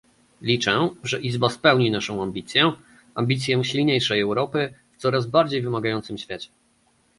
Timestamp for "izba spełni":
1.21-1.91